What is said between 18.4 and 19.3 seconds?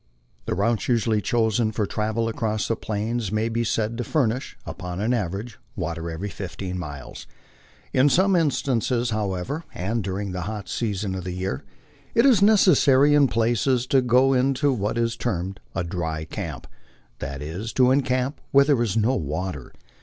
where there is no